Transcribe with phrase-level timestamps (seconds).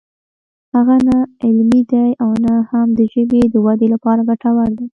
[0.75, 4.85] هغه نه علمي دی او نه هم د ژبې د ودې لپاره ګټور دی